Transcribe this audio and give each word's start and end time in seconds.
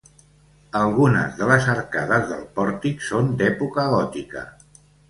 Algunes 0.79 1.35
de 1.41 1.51
les 1.53 1.69
arcades 1.75 2.27
del 2.33 2.43
pòrtic 2.57 3.07
són 3.13 3.33
d'època 3.43 3.89
gòtica. 3.97 4.51